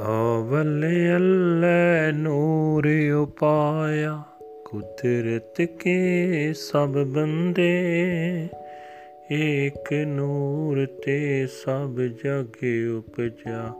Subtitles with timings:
[0.00, 4.22] ਆਵਲੇ ਅੱਲੇ ਨੂਰ ਉਪਾਇਆ,
[4.64, 8.48] ਕੁਦਰਤ ਕੇ ਸਭ ਬੰਦੇ,
[9.32, 12.64] ਏਕ ਨੂਰ ਤੇ ਸਭ ਜਗ
[12.98, 13.72] ਉਪਜਾ,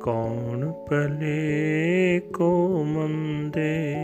[0.00, 3.94] ਕੌਣ ਭਲੇ ਕੋ ਮੰਦੇ?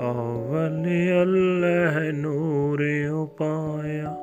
[0.00, 4.16] ਆਵਲੇ ਅੱਲੇ ਨੂਰ ਉਪਾਇਆ,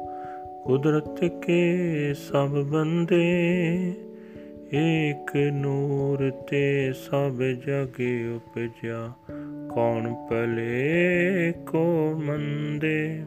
[0.65, 3.27] ਕੁਦਰਤ ਕੇ ਸਭ ਬੰਦੇ
[4.73, 8.01] ਏਕ ਨੂਰ ਤੇ ਸਭ ਜਗ
[8.35, 9.11] ਉਪਜਾ
[9.75, 13.23] ਕੌਣ ਭਲੇ ਕੋ ਮੰਦੇ?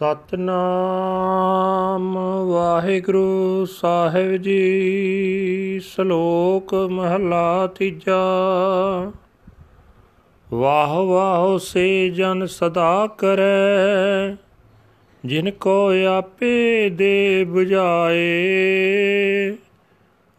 [0.00, 8.20] ਸਤਨਾਮ ਵਾਹਿਗੁਰੂ ਸਾਹਿਬ ਜੀ, ਸ਼ਲੋਕ ਮਹਲਾ ਤੀਜਾ।
[10.52, 14.45] ਵਾਹ ਵਾਹ ਸੇ ਜਨ ਸਦਾ ਕਰੈ।
[15.26, 18.26] ਜਿਨ ਕੋ ਆਪੇ ਦੇ 부ਝਾਏ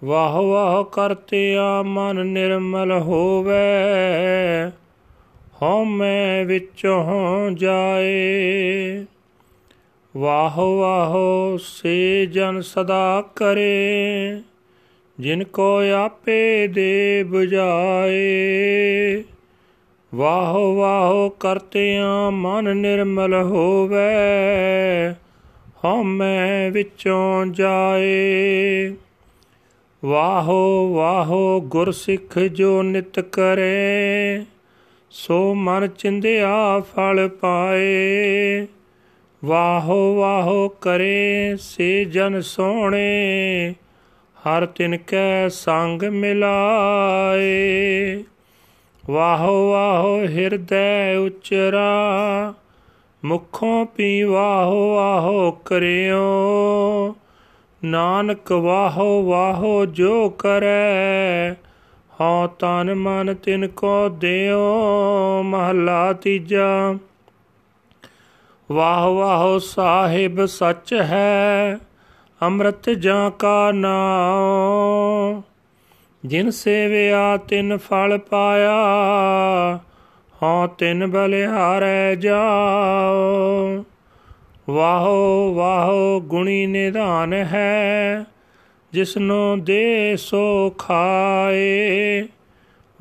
[0.03, 4.71] ਵਾਹ ਵਾਹ ਕਰਤਿਆ ਮਨ ਨਿਰਮਲ ਹੋਵੇ।
[5.61, 9.05] ਹਉਮੈ ਵਿੱਚੋਂ ਜਾਏ।
[10.17, 11.15] ਵਾਹ ਵਾਹ
[11.57, 14.41] ਸੇ ਜਨ ਸਦਾ ਕਰੇ।
[15.19, 19.23] ਜਿਨ ਕੋ ਆਪੇ ਦੇ 부ਝਾਏ
[20.15, 25.13] ਵਾਹ ਵਾਹ ਕਰਤਿਆਂ ਮਨ ਨਿਰਮਲ ਹੋਵੇ,
[25.85, 28.93] ਹਉਮੈ ਵਿੱਚੋਂ ਜਾਏ।
[30.05, 34.45] ਵਾਹੋ ਵਾਹੋ ਗੁਰ ਸਿੱਖ ਜੋ ਨਿਤ ਕਰੇ,
[35.11, 38.67] ਸੋ ਮਨ ਚਿੰਦਿਆ ਫਲ ਪਾਏ।
[39.45, 43.75] ਵਾਹੋ ਵਾਹੋ ਕਰੇ ਸੇ ਜਨ ਸੋਹਣੇ,
[44.37, 48.23] ਹਰ ਤਿਨ ਕੈ ਸੰਗ ਮਿਲਾਏ।
[49.09, 52.53] ਵਾਹੋ ਵਾਹੋ ਹਿਰਦੈ ਉਚਰਾ,
[53.25, 57.15] ਮੁਖੋਂ ਪੀ ਵਾਹੋ ਵਾਹੋ ਕਰਿਓ।
[57.83, 61.53] ਨਾਨਕ ਵਾਹੋ ਵਾਹੋ ਜੋ ਕਰੈ,
[62.21, 64.83] ਹਉ ਤਨ ਮਨ ਤਿਨ ਕੋ ਦਿਓ,
[65.43, 66.95] ਮਹਲਾ ਤੀਜਾ।
[68.71, 71.79] ਵਾਹ ਵਾਹ ਸਾਹਿਬ ਸੱਚ ਹੈ,
[72.41, 75.41] ਅੰਮ੍ਰਿਤ ਜਾਂ ਕਾ ਨਾਮ
[76.25, 78.77] ਜਿਨ ਸੇਵਿਆ ਤਿਨ ਫਲ ਪਾਇਆ
[80.43, 83.83] ਹਉ ਤਿਨ ਬਲਿਹਾਰੈ ਜਾਓ।
[84.69, 88.25] ਵਾਹੋ ਵਾਹੋ ਗੁਣੀ ਨਿਧਾਨ ਹੈ,
[88.93, 92.27] ਜਿਸਨੂੰ ਦੇ ਸੋ ਖਾਏ।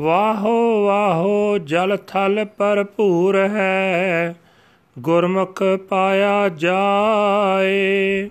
[0.00, 4.34] ਵਾਹੋ ਵਾਹੋ ਜਲ ਥਲ ਭਰਪੂਰ ਹੈ,
[4.98, 8.28] ਗੁਰਮੁਖ ਪਾਇਆ ਜਾਏ।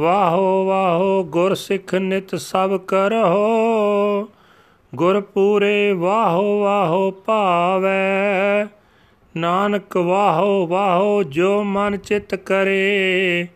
[0.00, 4.28] ਵਾਹੋ ਵਾਹੋ ਗੁਰ ਸਿੱਖ ਨਿਤ ਸਭ ਕਰੋ
[4.94, 8.66] ਗੁਰ ਪੂਰੇ ਵਾਹੋ ਵਾਹੋ ਭਾਵੈ।
[9.36, 13.46] ਨਾਨਕ ਵਾਹੋ ਵਾਹੋ ਜੋ ਮਨ ਚਿਤ ਕਰੇ,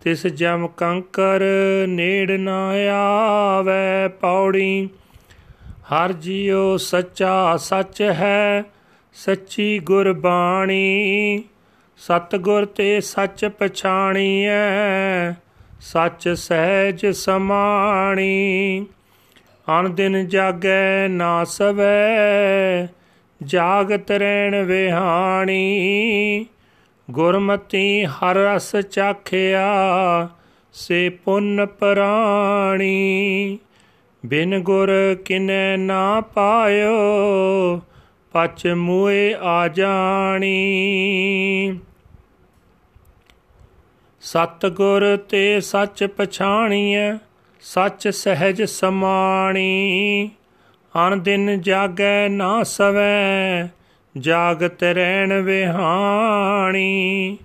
[0.00, 1.40] ਤਿਸ ਜਮ ਕੰਕਰ
[1.88, 4.88] ਨੇੜ ਨਾ ਆਵੇ ਪੌੜੀ।
[5.92, 8.64] ਹਰ ਜੀਉ ਸੱਚਾ ਸੱਚ ਹੈ,
[9.14, 11.44] ਸੱਚੀ ਗੁਰਬਾਣੀ।
[11.98, 14.50] ਸਤਗੁਰ ਤੇ ਸੱਚ ਪਛਾਣੀਐ
[15.80, 18.86] ਸੱਚ ਸਹਿਜ ਸਮਾਣੀ,
[19.80, 22.88] ਅਨ ਦਿਨ ਜਾਗੈ ਨਾ ਸਵੈ,
[23.42, 26.46] ਜਾਗਤ ਰਹਿਣ ਵਿਹਾਣੀ।
[27.10, 29.68] ਗੁਰਮਤੀ ਹਰ ਰਸ ਚਾਖਿਆ,
[30.72, 33.58] ਸੇ ਪੁੰਨ ਪ੍ਰਾਣੀ।
[34.26, 37.80] ਬਿਨ ਗੁਰ ਕਿਨੈ ਨਾ ਪਾਇਓ,
[38.32, 40.58] ਪਚ ਮੂਏ ਆ ਜਾਣੀ।
[44.22, 47.12] ਸਤ ਗੁਰ ਤੇ ਸੱਚ ਪਛਾਣੀਐ,
[47.60, 50.30] ਸੱਚ ਸਹਿਜ ਸਮਾਣੀ।
[50.94, 53.68] ਅਨ ਦਿਨ ਜਾਗੈ ਨਾ ਸਵੈ,
[54.18, 57.38] ਜਾਗਤ ਰਹਿਣ ਵਿਹਾਣੀ।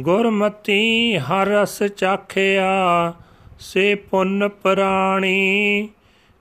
[0.00, 3.12] ਗੁਰਮਤੀ ਹਰ ਰਸ ਚਾਖਿਆ,
[3.58, 5.88] ਸੇ ਪੁੰਨ ਪ੍ਰਾਣੀ।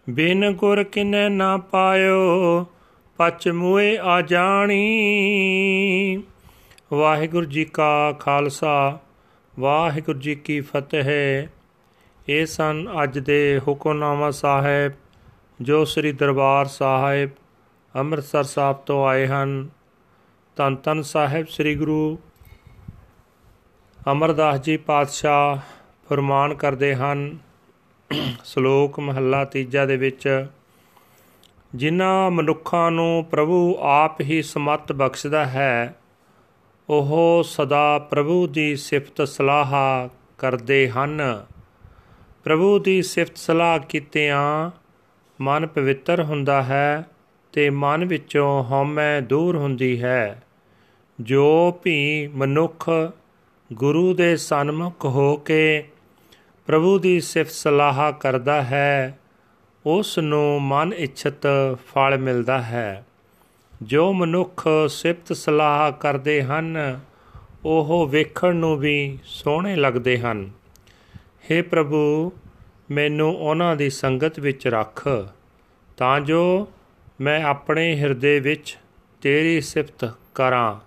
[0.09, 2.65] ਬਿਨ ਗੁਰ ਕਿਨੈ ਨਾ ਪਾਇਓ,
[3.17, 5.03] ਪਚ ਮੂਏ ਆ ਜਾਣੀ।
[6.93, 8.99] ਵਾਹਿਗੁਰੂ ਜੀ ਕਾ ਖਾਲਸਾ।
[9.59, 11.09] ਵਾਹਿਗੁਰੂ ਜੀ ਕੀ ਫਤਿਹ।
[12.29, 14.91] ਇਹ ਸਨ ਅੱਜ ਦੇ ਹੁਕਮਨਾਮਾ ਸਾਹਿਬ,
[15.61, 17.29] ਜੋ ਸ੍ਰੀ ਦਰਬਾਰ ਸਾਹਿਬ
[17.95, 19.69] ਅੰਮ੍ਰਿਤਸਰ ਸਾਹਿਬ ਤੋਂ ਆਏ ਹਨ।
[20.55, 22.17] ਤਨ ਤਨ ਸਾਹਿਬ ਸ੍ਰੀ ਗੁਰੂ
[24.11, 25.57] ਅਮਰਦਾਸ ਜੀ ਪਾਤਸ਼ਾਹ
[26.09, 27.37] ਫਰਮਾਨ ਕਰਦੇ ਹਨ,
[28.45, 30.45] ਸ਼ਲੋਕ ਮਹੱਲਾ ਤੀਜਾ ਦੇ ਵਿੱਚ,
[31.75, 35.95] ਜਿਨ੍ਹਾਂ ਮਨੁੱਖਾਂ ਨੂੰ ਪ੍ਰਭੂ ਆਪ ਹੀ ਸਮਤ ਬਖਸ਼ਦਾ ਹੈ
[36.89, 39.73] ਉਹ ਸਦਾ ਪ੍ਰਭੂ ਦੀ ਸਿਫਤ ਸਲਾਹ
[40.37, 41.45] ਕਰਦੇ ਹਨ।
[42.43, 44.71] ਪ੍ਰਭੂ ਦੀ ਸਿਫਤ ਸਲਾਹ ਕੀਤਿਆਂ
[45.41, 47.05] ਮਨ ਪਵਿੱਤਰ ਹੁੰਦਾ ਹੈ
[47.53, 50.43] ਤੇ ਮਨ ਵਿੱਚੋਂ ਹਉਮੈ ਦੂਰ ਹੁੰਦੀ ਹੈ।
[51.21, 52.89] ਜੋ ਵੀ ਮਨੁੱਖ
[53.73, 55.89] ਗੁਰੂ ਦੇ ਸਨਮੁਖ ਹੋ ਕੇ
[56.67, 59.19] ਪ੍ਰਭੂ ਦੀ ਸਿਫਤ ਸਲਾਹ ਕਰਦਾ ਹੈ,
[59.85, 63.05] ਉਸ ਨੂੰ ਮਨ ਇੱਛਤ ਫਲ ਮਿਲਦਾ ਹੈ।
[63.81, 66.99] ਜੋ ਮਨੁੱਖ ਸਿਫਤ ਸਲਾਹ ਕਰਦੇ ਹਨ,
[67.65, 70.49] ਉਹ ਵੇਖਣ ਨੂੰ ਵੀ ਸੋਹਣੇ ਲੱਗਦੇ ਹਨ।
[71.51, 72.31] हे ਪ੍ਰਭੂ,
[72.91, 75.07] ਮੈਨੂੰ ਉਹਨਾਂ ਦੀ ਸੰਗਤ ਵਿੱਚ ਰੱਖ,
[75.97, 76.67] ਤਾਂ ਜੋ
[77.21, 78.77] ਮੈਂ ਆਪਣੇ ਹਿਰਦੇ ਵਿੱਚ
[79.21, 80.79] ਤੇਰੀ ਸਿਫਤ ਕਰਾਂ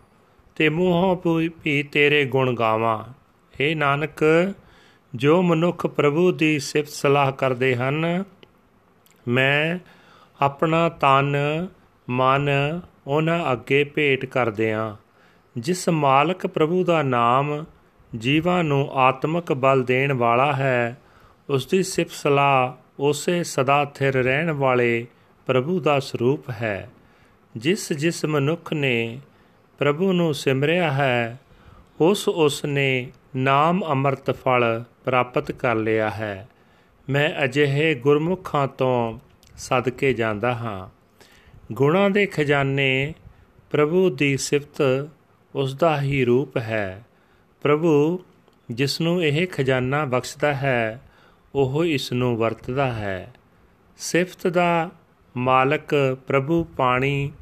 [0.56, 3.05] ਤੇ ਮੂੰਹੋਂ ਵੀ ਤੇਰੇ ਗੁਣ ਗਾਵਾਂ।
[3.55, 4.25] हे ਨਾਨਕ,
[5.15, 8.25] ਜੋ ਮਨੁੱਖ ਪ੍ਰਭੂ ਦੀ ਸਿਫਤ ਸਲਾਹ ਕਰਦੇ ਹਨ,
[9.29, 9.79] ਮੈਂ
[10.41, 11.37] ਆਪਣਾ ਤਨ
[12.12, 12.49] ਮਨ
[13.06, 14.97] ਉਹਨਾਂ ਅੱਗੇ ਭੇਟ ਕਰਦਿਆਂ,
[15.59, 17.64] ਜਿਸ ਮਾਲਕ ਪ੍ਰਭੂ ਦਾ ਨਾਮ
[18.17, 20.99] ਜੀਵਾਂ ਨੂੰ ਆਤਮਿਕ ਬਲ ਦੇਣ ਵਾਲਾ ਹੈ
[21.49, 25.06] ਉਸ ਦੀ ਸਿਫਤ ਸਲਾਹ ਉਸੇ ਸਦਾ ਥਿਰ ਰਹਿਣ ਵਾਲੇ
[25.47, 26.91] ਪ੍ਰਭੂ ਦਾ ਸਰੂਪ ਹੈ।
[27.56, 29.19] ਜਿਸ ਜਿਸ ਮਨੁੱਖ ਨੇ
[29.79, 31.38] ਪ੍ਰਭੂ ਨੂੰ ਸਿਮਰਿਆ ਹੈ,
[32.00, 36.49] ਉਸ ਉਸ ਨੇ ਨਾਮ ਅੰਮ੍ਰਿਤ ਫਲ ਪ੍ਰਾਪਤ ਕਰ ਲਿਆ ਹੈ।
[37.11, 39.19] ਮੈਂ ਅਜਿਹੇ ਗੁਰਮੁਖਾਂ ਤੋਂ
[39.56, 41.01] ਸਦਕੇ ਜਾਂਦਾ ਹਾਂ।
[41.72, 43.14] ਗੁਣਾਂ ਦੇ ਖਜ਼ਾਨੇ
[43.70, 45.08] ਪ੍ਰਭੂ ਦੀ ਸਿਫਤ
[45.54, 47.04] ਉਸ ਦਾ ਹੀ ਰੂਪ ਹੈ।
[47.62, 48.24] ਪ੍ਰਭੂ
[48.70, 51.02] ਜਿਸ ਨੂੰ ਇਹ ਖਜ਼ਾਨਾ ਬਖਸ਼ਦਾ ਹੈ,
[51.54, 53.34] ਉਹ ਇਸ ਨੂੰ ਵਰਤਦਾ ਹੈ।
[53.98, 54.90] ਸਿਫਤ ਦਾ
[55.36, 57.32] ਮਾਲਕ ਪ੍ਰਭੂ ਪਾਣੀ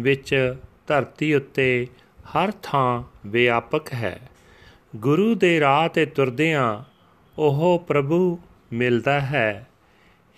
[0.00, 0.54] ਵਿੱਚ
[0.86, 1.86] ਧਰਤੀ ਉੱਤੇ
[2.20, 4.20] ਹਰ ਥਾਂ ਵਿਆਪਕ ਹੈ।
[4.96, 6.84] ਗੁਰੂ ਦੇ ਰਾਹ ਤੇ ਤੁਰਦਿਆਂ
[7.38, 8.38] ਉਹ ਪ੍ਰਭੂ
[8.72, 9.66] ਮਿਲਦਾ ਹੈ।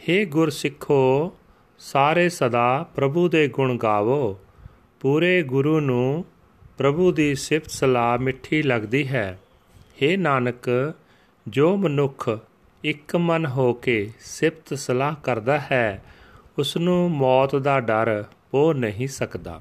[0.00, 1.32] हे ਗੁਰਸਿੱਖੋ
[1.78, 4.38] ਸਾਰੇ ਸਦਾ ਪ੍ਰਭੂ ਦੇ ਗੁਣ ਗਾਵੋ।
[5.00, 6.25] ਪੂਰੇ ਗੁਰੂ ਨੂੰ
[6.78, 9.38] ਪ੍ਰਭੂ ਦੀ ਸਿਫਤ ਸਲਾਹ ਮਿੱਠੀ ਲੱਗਦੀ ਹੈ।
[9.81, 10.94] हे ਨਾਨਕ,
[11.49, 12.38] ਜੋ ਮਨੁੱਖ
[12.84, 16.05] ਇੱਕ ਮਨ ਹੋ ਕੇ ਸਿਫਤ ਸਲਾਹ ਕਰਦਾ ਹੈ
[16.58, 19.61] ਉਸ ਨੂੰ ਮੌਤ ਦਾ ਡਰ ਪੋ ਨਹੀਂ ਸਕਦਾ।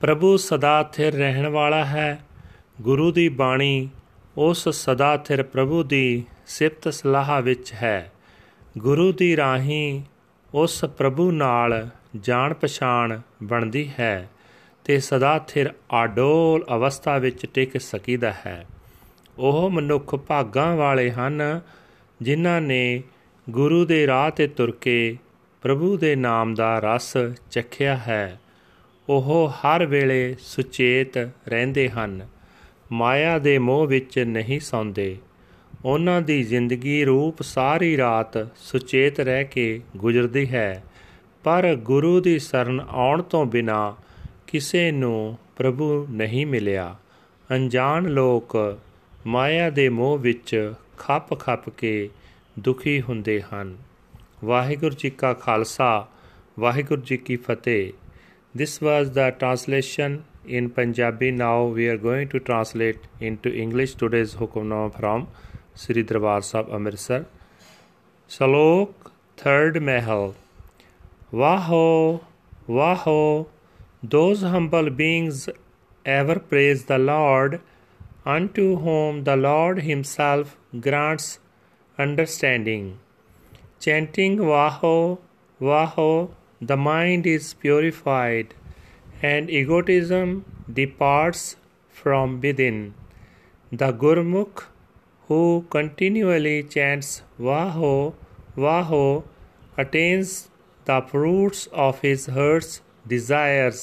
[0.00, 2.20] ਪ੍ਰਭੂ ਸਦਾ ਥਿਰ ਰਹਿਣ ਵਾਲਾ ਹੈ।
[2.80, 3.88] ਗੁਰੂ ਦੀ ਬਾਣੀ
[4.36, 8.12] ਉਸ ਸਦਾ ਥਿਰ ਪ੍ਰਭੂ ਦੀ ਸਿਫਤ ਸਲਾਹ ਵਿੱਚ ਹੈ।
[8.78, 10.02] ਗੁਰੂ ਦੀ ਰਾਹੀਂ
[10.54, 14.30] ਉਸ ਪ੍ਰਭੂ ਨਾਲ ਜਾਣ ਪਛਾਣ ਬਣਦੀ ਹੈ
[14.84, 18.66] ਤੇ ਸਦਾ ਥਿਰ ਆਡੋਲ ਅਵਸਥਾ ਵਿੱਚ ਟਿਕ ਸਕੀਦਾ ਹੈ।
[19.38, 21.60] ਉਹ ਮਨੁੱਖ ਭਾਗਾਂ ਵਾਲੇ ਹਨ,
[22.22, 23.02] ਜਿਨ੍ਹਾਂ ਨੇ
[23.50, 25.16] ਗੁਰੂ ਦੇ ਰਾਹ ਤੇ ਤੁਰ ਕੇ
[25.62, 27.16] ਪ੍ਰਭੂ ਦੇ ਨਾਮ ਦਾ ਰਸ
[27.50, 28.40] ਚਖਿਆ ਹੈ।
[29.08, 31.18] ਉਹ ਹਰ ਵੇਲੇ ਸੁਚੇਤ
[31.48, 32.26] ਰਹਿੰਦੇ ਹਨ,
[32.92, 35.16] ਮਾਇਆ ਦੇ ਮੋਹ ਵਿੱਚ ਨਹੀਂ ਸੌਂਦੇ।
[35.84, 40.84] ਉਹਨਾਂ ਦੀ ਜ਼ਿੰਦਗੀ ਰੂਪ ਸਾਰੀ ਰਾਤ ਸੁਚੇਤ ਰਹਿ ਕੇ ਗੁਜ਼ਰਦੀ ਹੈ।
[41.44, 43.96] ਪਰ ਗੁਰੂ ਦੀ ਸ਼ਰਨ ਆਉਣ ਤੋਂ ਬਿਨਾ
[44.46, 46.96] ਕਿਸੇ ਨੂੰ ਪ੍ਰਭੂ ਨਹੀਂ ਮਿਲਿਆ।
[47.54, 48.78] ਅਣਜਾਣ ਲੋਕ
[49.26, 52.08] ਮਾਇਆ ਦੇ ਮੋਹ ਵਿੱਚ ਖੱਪ ਖੱਪ ਕੇ
[52.58, 53.76] ਦੁਖੀ ਹੁੰਦੇ ਹਨ।
[54.44, 56.06] ਵਾਹਿਗੁਰੂ ਜੀ ਕਾ ਖਾਲਸਾ,
[56.60, 57.92] ਵਾਹਿਗੁਰੂ ਜੀ ਕੀ ਫਤਿਹ।
[58.60, 60.20] This was the translation
[60.58, 61.36] in punjabi.
[61.36, 65.26] Now we are going to translate into english today's hukamnama from
[65.74, 67.26] darbar sahib amritsar.
[68.28, 70.34] Salok third mahal.
[71.32, 72.22] Waho
[72.68, 73.46] waho
[74.02, 75.48] those humble beings
[76.04, 77.60] ever praise the lord.
[78.24, 81.38] Unto whom the lord himself grants
[81.98, 82.98] understanding.
[83.80, 85.18] Chanting Vaho,
[85.60, 86.30] Vaho,
[86.60, 88.54] the mind is purified
[89.20, 91.56] and egotism departs
[91.88, 92.94] from within.
[93.72, 94.66] The Gurmukh
[95.32, 97.10] who continually chants
[97.48, 98.14] Vaho,
[98.64, 99.04] Vaho
[99.82, 100.32] attains
[100.88, 102.72] the fruits of his heart's
[103.12, 103.80] desires.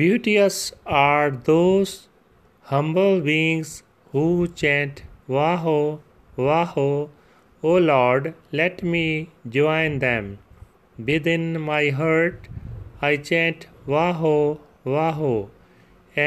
[0.00, 0.60] Beauteous
[1.00, 1.92] are those
[2.72, 6.00] humble beings who chant Vaho,
[6.38, 6.88] Vaho
[7.62, 9.04] O Lord, let me
[9.58, 10.38] join them.
[11.10, 12.48] Within my heart
[13.02, 15.36] I chant Vaho, Vaho,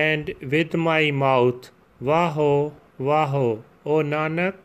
[0.01, 1.71] and with my mouth
[2.01, 3.63] Vaho, Vaho.
[3.85, 4.55] O Nanak,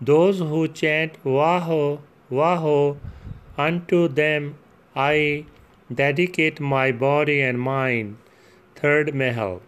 [0.00, 2.96] those who chant Vaho, Vaho,
[3.58, 4.56] unto them
[4.94, 5.44] I
[5.92, 8.16] dedicate my body and mind.
[8.74, 9.60] Third Mahal.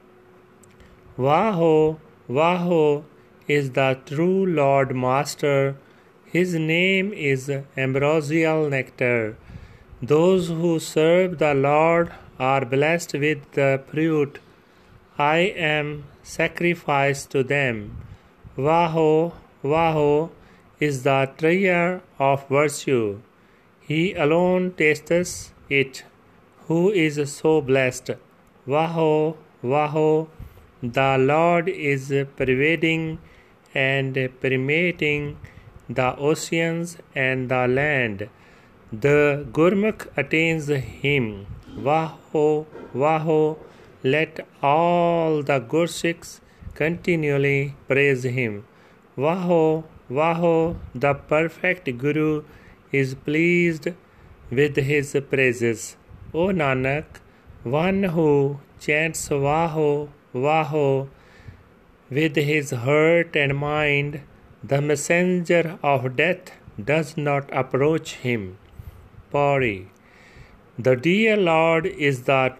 [1.19, 1.99] Vaho,
[2.29, 3.05] Vaho
[3.47, 5.77] is the true Lord Master
[6.31, 9.39] his name is ambrosial nectar.
[10.03, 14.39] Those who serve the Lord are blessed with the fruit.
[15.19, 15.39] I
[15.69, 16.05] am
[16.37, 17.75] sacrificed to them.
[18.57, 19.33] Vaho,
[19.65, 20.31] Vaho
[20.79, 23.21] is the treasure of virtue.
[23.81, 26.05] He alone tastes it,
[26.67, 28.11] who is so blessed.
[28.67, 30.29] Vaho, Vaho,
[30.83, 33.19] the Lord is pervading
[33.75, 35.39] and permeating
[35.89, 38.29] the oceans and the land.
[38.93, 41.47] The Gurmukh attains him.
[41.87, 43.59] Vaho, Vaho,
[44.03, 46.41] let all the Gursikhs
[46.75, 48.65] continually praise him.
[49.17, 52.45] Vaho, Vaho, the perfect Guru
[52.93, 53.89] is pleased
[54.51, 55.97] with his praises.
[56.33, 57.21] O Nanak,
[57.65, 61.09] one who chants Vaho, Vaho
[62.11, 64.21] with his heart and mind,
[64.63, 66.53] the messenger of death
[66.83, 68.57] does not approach him.
[69.31, 69.91] Pari.
[70.79, 72.55] The dear Lord is the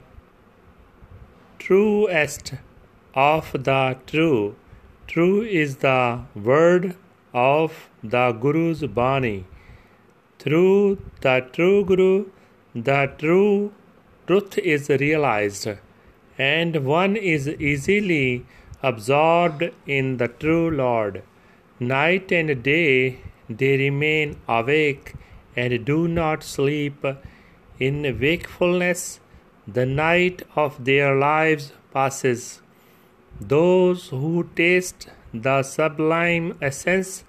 [1.69, 2.55] truest
[3.15, 4.57] of the true.
[5.07, 6.97] True is the word
[7.35, 9.45] of the Guru's Bani.
[10.39, 12.31] Through the true Guru,
[12.75, 13.73] the true
[14.27, 15.69] truth is realized,
[16.39, 18.47] and one is easily
[18.83, 21.23] absorbed in the true Lord.
[21.79, 23.19] Night and day
[23.51, 25.15] they remain awake
[25.55, 27.05] and do not sleep.
[27.79, 29.21] In wakefulness,
[29.77, 32.63] the night of their lives passes.
[33.39, 37.25] Those who taste the sublime essence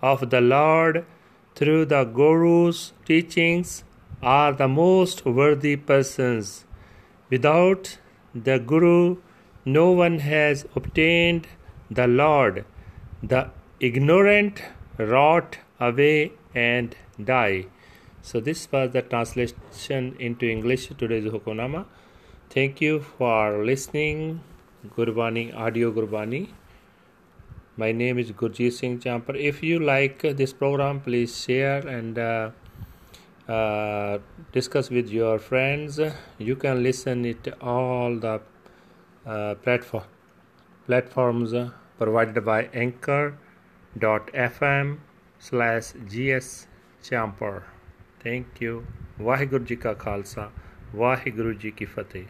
[0.00, 1.04] of the Lord
[1.56, 3.82] through the Guru's teachings
[4.22, 6.64] are the most worthy persons.
[7.28, 7.98] Without
[8.34, 9.16] the Guru,
[9.64, 11.48] no one has obtained
[11.90, 12.64] the Lord.
[13.22, 14.62] The ignorant
[14.96, 17.66] rot away and die.
[18.22, 21.86] So, this was the translation into English today's Hukunama.
[22.50, 24.40] Thank you for listening.
[24.96, 26.48] Gurbani, audio Gurbani.
[27.76, 29.36] My name is Gurjeet Singh Champar.
[29.38, 32.50] If you like this program, please share and uh,
[33.48, 34.18] uh,
[34.52, 36.00] discuss with your friends.
[36.38, 38.40] You can listen it all the
[39.26, 40.04] uh, platform
[40.86, 41.54] platforms
[41.98, 43.38] provided by anchor.fm
[45.38, 46.66] slash gs
[47.02, 47.62] champer
[48.24, 48.80] thank you.
[49.20, 50.50] Waheguru ji ਕਾ ਖਾਲਸਾ
[50.94, 52.24] ਵਾਹਿਗੁਰੂ ਜੀ ਕੀ ਫਤਿਹ